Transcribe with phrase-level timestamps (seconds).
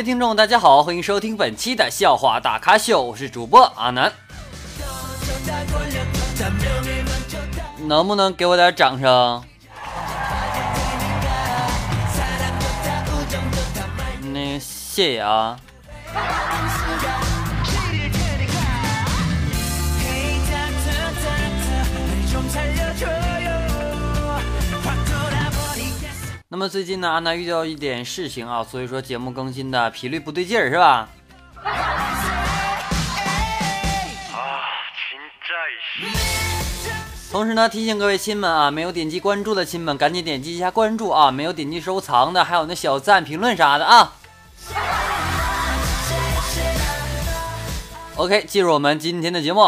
[0.00, 4.10] 位听众，大家好，欢迎收听本期的笑话大咖秀，我是主播阿南。
[7.84, 9.44] 能不能给我点掌声？
[14.32, 15.60] 那谢谢啊。
[26.60, 31.08] 么最近呢，安娜遇到一点事情啊，所以说节目更新的频率不对劲儿，是吧？
[37.32, 41.30] 同时呢，提醒各位亲们啊，没有点击关注的亲们，赶紧点击一下关注啊！
[41.30, 44.12] 没有点击收藏的，还有那小赞、评论啥的啊。
[48.16, 49.62] OK，进入我们今天的节目。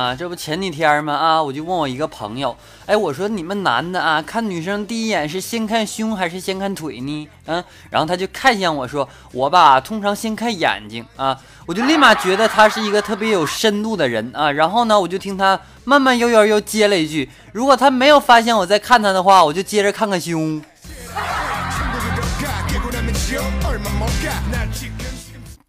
[0.00, 1.12] 啊，这不前几天吗？
[1.12, 2.56] 啊，我就问我一个朋友，
[2.86, 7.28] 哎，我说你们男的啊，看女生第一眼是先看胸还是先看腿呢？
[7.44, 14.50] 嗯，然后他就看向我说，我吧，通常先看眼睛啊，我就立马觉得他是一个特别有深度的人啊。
[14.50, 20.62] 然后呢，我就听他慢慢悠悠又接了一句，如果他没有发现我在看他的话，我就接着看看胸。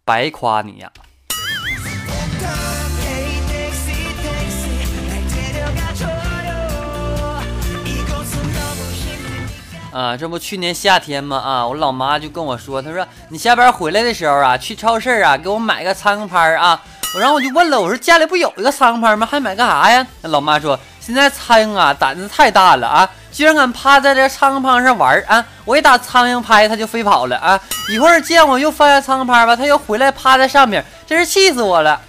[0.06, 0.90] 白夸你呀！
[9.92, 11.36] 啊这不去年夏天吗？
[11.36, 16.80] 啊，我老妈就跟我说，她说你下班回来的时候啊，去超市啊，给我买个苍蝇拍啊。
[17.14, 19.28] 我然后我就问了，我说家里不有一个苍蝇拍吗？
[19.30, 20.06] 还买干啥呀？
[20.22, 25.44] 那老妈说，现在苍蝇啊胆子太大了啊，居然敢趴在这苍蝇拍上玩啊！
[25.66, 27.60] 我一打苍蝇拍，它就飞跑了啊！
[27.90, 32.00] 一会儿见我又放下苍蝇拍吧，它又回来趴在上面，真是气死我了。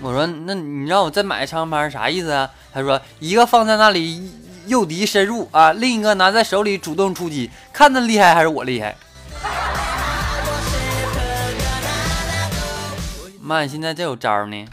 [0.00, 2.48] 我说，那你让我再买苍蝇拍啥意思啊？
[2.72, 4.32] 他说，一个放在那里。
[4.66, 5.72] 诱敌深入啊！
[5.72, 8.96] 另一个拿在手里主动出击，看他厉害还是我厉害？
[13.40, 14.66] 妈，你现在这有招呢？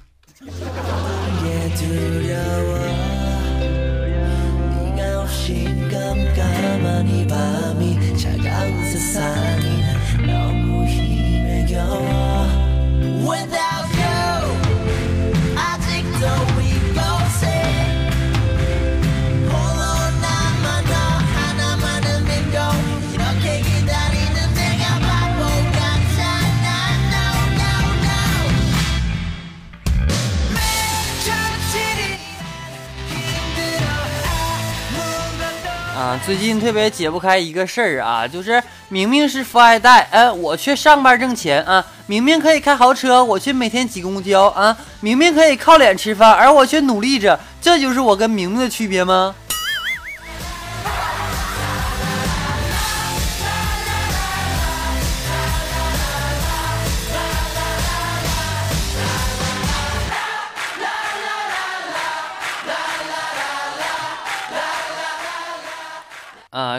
[36.18, 49.36] 最近特别解不开一个事儿啊，就是明明是富二代，哎，我却上班挣钱啊；明明可以开豪车，我却每天挤公交啊；明明可以靠脸吃饭，而我却努力着，这就是我跟明明的区别吗？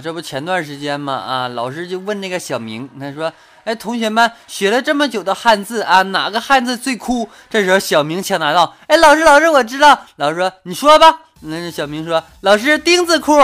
[0.01, 3.33] 这不前段时间嘛，啊，老师就问那个小明，他说
[3.65, 13.39] ：“哎，同学们学了这么久的汉字啊，哪个汉字最酷？”这时候小明抢答道：“哎，老师，老师，我知道。”老师说：“你说吧。”那小明说：“老师，丁字裤。”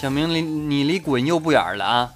[0.00, 2.10] 小明离你离滚又不远了啊。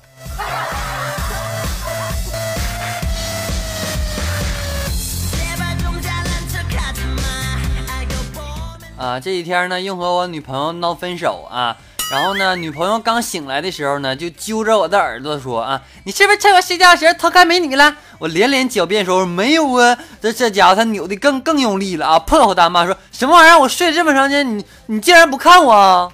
[8.96, 11.76] 啊，这几天呢，又和我女朋友闹分手啊。
[12.12, 22.18] 然后呢，女朋友刚醒来的时候呢，就揪着我的耳朵说：“啊，你是不是趁我睡觉时偷看美女了？”我连连狡辩说：“没有啊。”这这家伙他扭的更更用力了啊！
[22.18, 23.58] 破口大骂说：“什么玩意儿？
[23.58, 26.12] 我睡这么长时间，你你竟然不看我？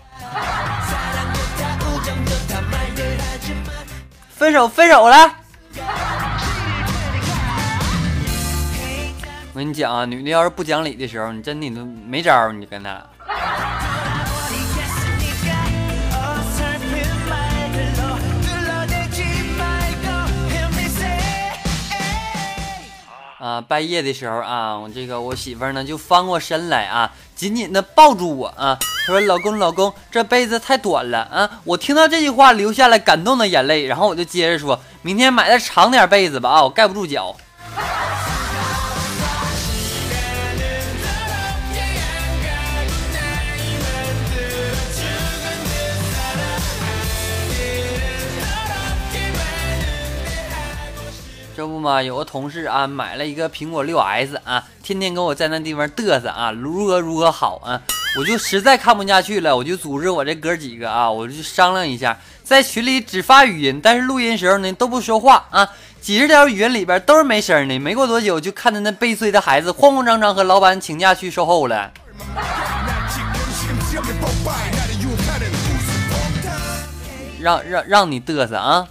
[4.36, 5.34] 分手分手了！”
[9.60, 12.98] 跟你讲啊，女的要是不讲理的时候，你真的你都没招儿你跟她。
[23.38, 33.84] 啊，半夜的时候啊，我这个我媳妇呢就翻过身来啊，紧紧的抱住我啊，她说：“老公，老公，这被子太短了啊！”我听到这句话，流下了感动的眼泪。
[33.84, 37.36] 然后我就接着说：“明天买的长点被子吧啊，我盖不住脚。”
[51.80, 57.80] 嘛，有个同事啊买了一个苹果六 S 啊，天天跟我在那地方嘚瑟啊，如何如何好啊，
[58.18, 65.68] 我就实在看不下去了，我就组织我这哥几个啊，我就商量一下，在群里只发语音，但是录音时候呢都不说话啊，
[66.00, 67.78] 几十条语音里边都是没声的。
[67.78, 71.90] 没过多久，就看着那悲催的孩子慌慌张张和老板请假去售后了。
[77.40, 78.86] 让让让你嘚瑟啊！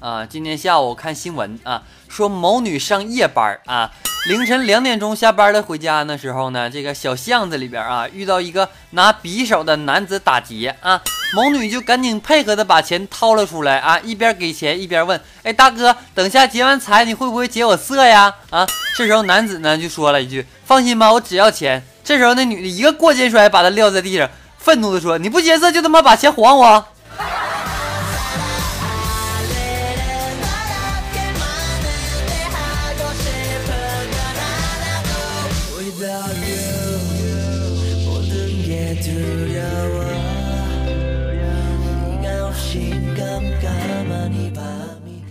[0.00, 3.90] 啊，今天下午看新闻啊，说某女上夜班啊，
[4.28, 11.02] 凌晨两点钟下班了，回家的时候呢，这个小巷子里边啊，遇到一个拿匕首的男子打劫啊，
[11.34, 18.34] 某女就赶紧配合的把钱掏了出来啊，一边给钱一边问，哎，大哥，等下劫完财你会不会劫我色呀？
[18.48, 21.84] 啊，这时候男子呢就说了一句，放心吧，我只要钱。
[22.02, 24.26] 这时候那女的一个过肩摔，把他撂在地上，
[24.56, 26.86] 愤怒的说，你不劫色就他妈把钱还我。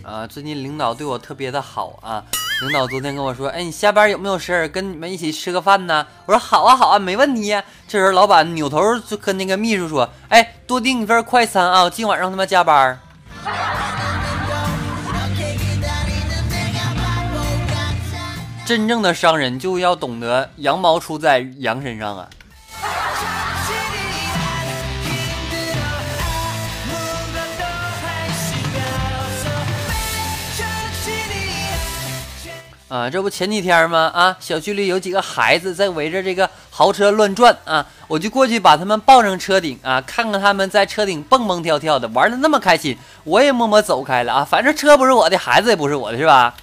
[0.04, 2.22] 啊，最近领导对我特别的好啊！
[2.62, 4.68] 领导昨天跟我说，哎，你下班有没有事儿？
[4.68, 6.06] 跟你们一起吃个饭呢？
[6.26, 7.56] 我说好啊，好啊，没问题。
[7.88, 13.00] 这时候老板扭头就跟那个秘书说，哎，多订一份快餐啊，今晚让他们加班。
[18.66, 22.28] 真正的商人就要懂得羊毛出在羊身上啊！
[32.90, 34.12] 啊，这不前几天吗？
[34.16, 46.56] 啊，小区里有几个孩子在围着这个豪车乱转啊，我就过去把他们抱上车顶啊，看看他们在车顶蹦蹦跳跳的，玩的那么开心，我也默默走开了啊，反正车不是我的，孩子也不是我的，是吧？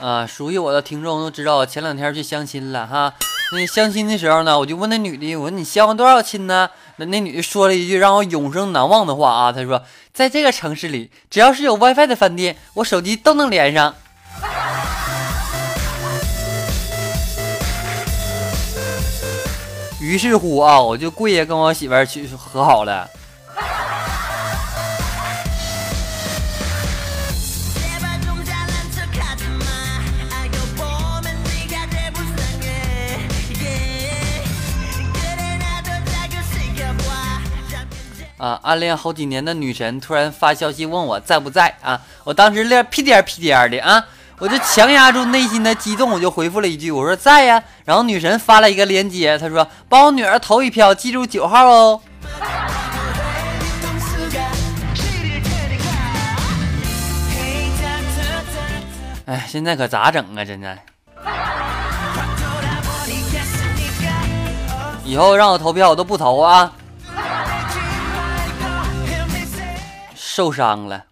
[0.00, 3.14] 啊，熟悉我的听众都知道，我前两天去相亲了哈。
[3.52, 6.70] 那相亲的时候呢，我就问那女的，我说你相过多少亲呢？
[6.96, 9.82] 那那女的说了一句让我永生难忘的话啊，她说，
[10.12, 13.94] 在这个城市里，只要是有 WiFi 的饭店，我手机都能连上。
[20.00, 23.08] 于是乎啊，我就跪下跟我媳妇儿去和好了。
[38.40, 42.00] 啊，暗恋好几年的女神突然发消息问我在不在啊？
[42.24, 44.02] 我当时脸屁颠屁颠的啊，
[44.38, 47.62] 我就强压住内心的激动，我就回复了一句，我说在呀。
[47.84, 52.00] 然后女神发了一个链接，她说帮我女儿投一票，记住九号哦。
[59.26, 60.42] 哎，现在可咋整啊？
[60.46, 60.82] 现在，
[65.04, 66.72] 以后让我投票我都不投啊。
[70.32, 71.06] 受伤了。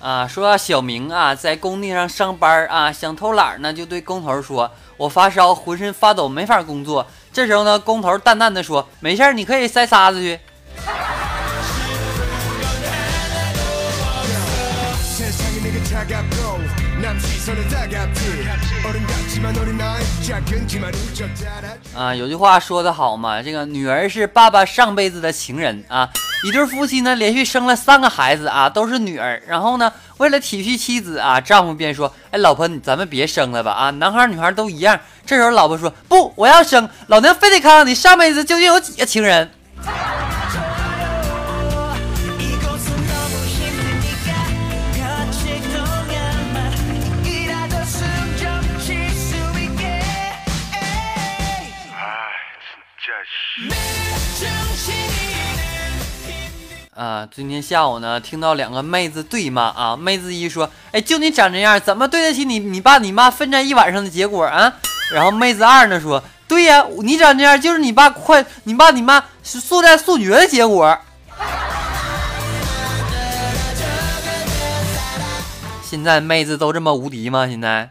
[0.00, 10.40] 啊，说小明啊，在工地上上班啊，想偷懒呢，就对工头说：“我发烧，浑身发抖，没法工作。”这时候呢，工头淡淡的说：“没事你可以塞沙子去。”
[21.94, 26.08] 啊，有句话说得好嘛，这个女儿是爸爸上辈子的情人啊。
[26.44, 29.40] 一对夫妻呢，连续生了三个孩子啊，都是女儿。
[29.48, 39.50] 然后呢，为了体恤妻子啊，丈夫便说：“哎，老婆，咱们别生了吧啊，男孩女孩都一样。”这时候老婆说：“不，我要生，老娘非得看看你上辈子究竟有几个情人。”
[56.96, 59.96] 啊，今天下午呢，听到两个妹子对骂啊。
[59.96, 64.72] 妹子一说，哎，就你长这样，怎么对得起你你爸你妈奋战一晚上的结果啊？
[65.12, 70.98] 然后妹子二呢说，对呀，你长这样就是你爸快你爸你妈速战速决的结果。
[75.82, 77.46] 现在妹子都这么无敌吗？
[77.46, 77.90] 现在？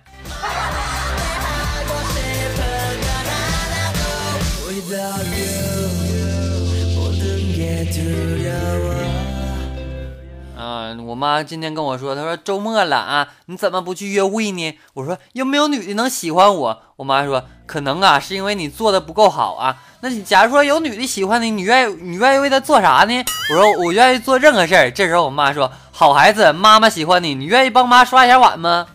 [10.55, 14.77] 嗯，我妈今天跟我说，她说周末了啊，你怎么不去约会呢？
[14.93, 16.81] 我说又没有女的能喜欢我。
[16.97, 19.77] 我妈说可能啊，是因为你做的不够好啊。
[20.01, 23.25] 那你假如说有女的喜欢你，你愿意你愿意为她做啥呢？
[23.49, 24.91] 我说我愿意做任何事儿。
[24.91, 28.85] 这时候我妈说好孩子，妈妈喜欢你，你愿意帮妈刷一下碗吗？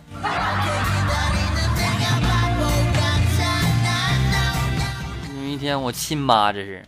[5.59, 6.85] 天我亲妈这是。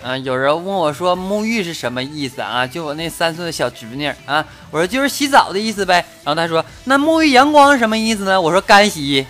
[0.00, 2.66] 嗯，有人问我说沐浴是什么意思啊？
[2.66, 5.96] 就我那三岁的小侄女啊，我说就是洗澡的意思呗。
[6.24, 8.40] 然后他说那沐浴阳光什么意思呢？
[8.40, 9.26] 我说干洗。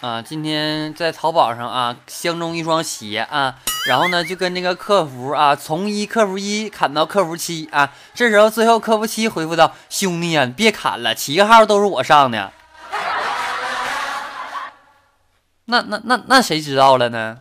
[0.00, 3.56] 啊，今天在淘宝上啊，相中一双鞋啊。
[3.86, 12.50] 然后呢，就跟那个客服啊，从一客服一砍到客服七啊，这时候最后客服七回复道：“兄弟啊，你别砍了，七个号都是我上的。
[15.66, 17.40] ”那那那那谁知道了呢？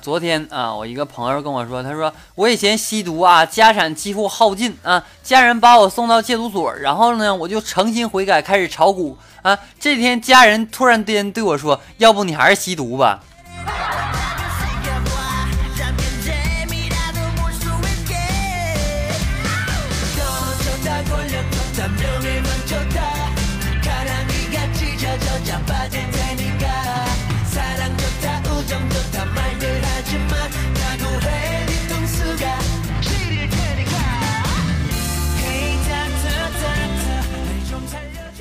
[0.00, 9.58] 昨天啊，我一个朋友跟我说，他说我以前吸毒啊，家产几乎耗尽啊，家人把我送到戒毒所，然后呢，我就诚心悔改，开始炒股啊。
[9.78, 13.22] 这天家人突然间对我说，要不你还是吸毒吧。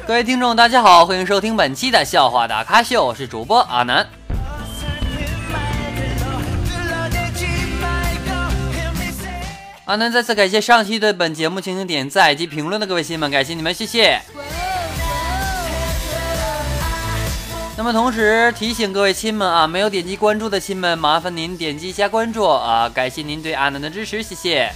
[0.09, 4.03] 各位听众，大家好，欢迎收听本期的笑话大咖秀，我是主播阿南。
[9.85, 14.19] 阿南再次感谢上期对本节目进行点赞及评论的各位亲们，感谢你们，谢谢。
[17.77, 24.71] 那么同时提醒各位亲们啊，没有点击关注的亲们，麻烦您点击一下关注啊，感谢您对阿南的支持，谢谢。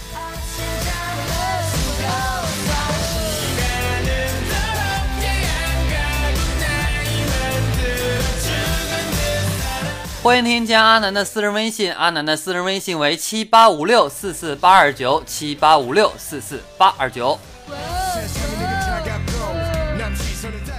[10.24, 17.38] 欢迎添加阿南的私人微信，阿南的私人微信为七八五六四四八二九七八五六四四八二九。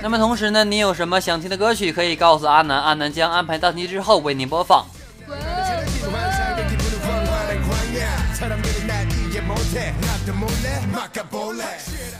[0.02, 4.86] 那么同时呢，你有什么想听的歌曲，可以告诉阿南，阿南将安排到期之后为您播放。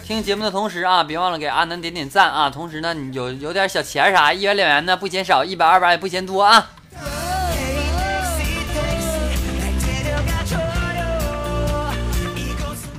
[0.05, 2.51] 听节目的同时啊，别忘了给阿南点点赞啊！
[2.51, 6.71] 同时呢，你有有点小钱啥，一元两元的不嫌少，一百二百也不嫌多啊！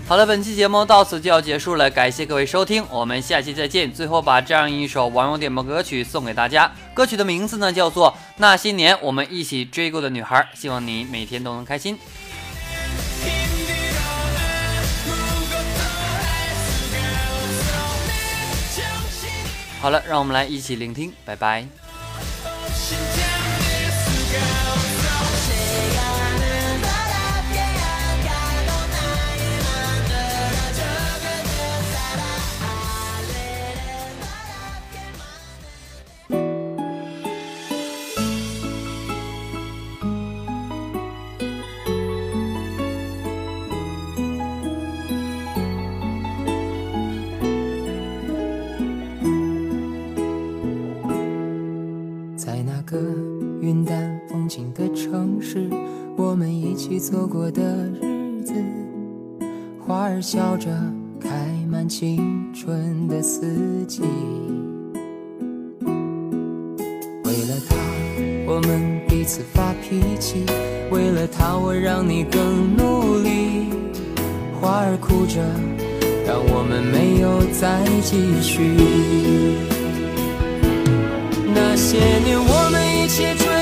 [0.07, 3.91] 好了，本期节目到此就要结束了，感谢各位收听，我们下期再见。
[3.91, 11.97] 最后把这样一首网友点播歌曲送给大家，歌曲的名字呢叫做《那些年我们一起追过的女孩》，希望你每天都能开心。
[19.81, 21.65] 好了，让我们来一起聆听，拜拜。
[56.99, 57.61] 走过的
[58.01, 58.53] 日子，
[59.79, 60.69] 花儿笑着
[61.19, 61.29] 开
[61.69, 64.01] 满青春的四季。
[67.23, 67.75] 为了他，
[68.47, 70.45] 我们彼此发脾气；
[70.91, 73.69] 为了他，我让你更努力。
[74.61, 75.41] 花儿哭着，
[76.25, 78.61] 让我们没有再继续。
[81.53, 83.54] 那些年，我们一起追。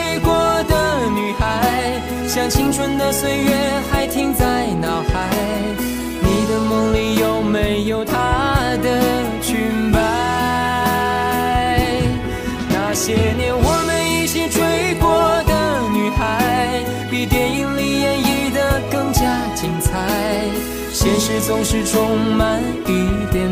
[2.33, 3.53] 像青春的岁月
[3.91, 5.29] 还停在脑海，
[6.19, 8.89] 你的梦里有没有她的
[9.39, 9.99] 裙摆？
[12.69, 19.21] 那些年我们一起追过的女孩，比电影里演绎的更加
[19.53, 19.91] 精彩。
[20.91, 23.42] 现实总是充满一点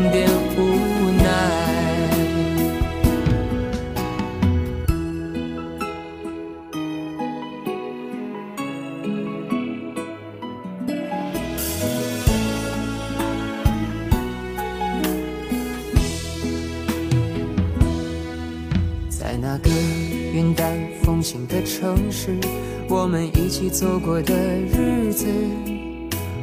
[23.62, 25.24] 起走过的日子，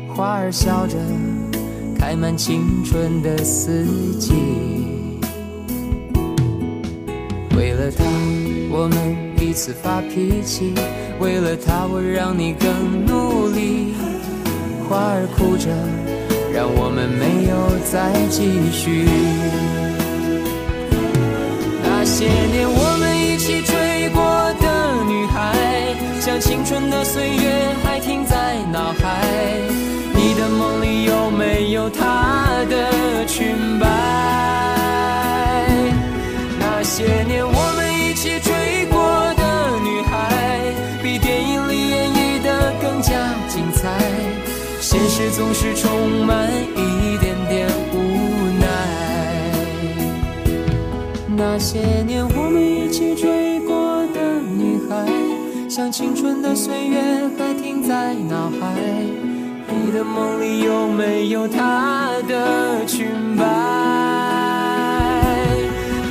[0.08, 0.96] 花儿笑着，
[2.00, 3.86] 开满青春的四
[4.18, 4.32] 季。
[7.58, 8.06] 为了他，
[8.72, 10.74] 我们彼此发脾气；
[11.20, 13.96] 为了他，我让你更努力。
[14.88, 15.68] 花儿哭着，
[16.54, 19.04] 让我们没有再继续。
[21.84, 23.09] 那些年我们
[26.20, 29.26] 像青春的岁月还停在脑海。
[30.14, 33.88] 你的梦里有没有她的裙摆？
[36.60, 43.12] 那些年我们一起追过的女孩，比电影里演绎的更加
[43.48, 43.90] 精彩。
[44.82, 47.98] 现实总是充满一点点无
[48.60, 48.66] 奈。
[51.38, 53.49] 那些年我们一起追，
[55.80, 57.00] 像青春的岁月
[57.38, 58.68] 还停在脑海，
[59.70, 63.46] 你的梦里有没有她的裙摆？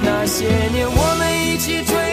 [0.02, 2.07] 那些年我们一起追。